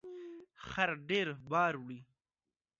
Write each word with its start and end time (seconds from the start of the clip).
خر 0.67 0.89
ډیر 1.09 1.27
بار 1.51 1.73
وړي 1.77 1.99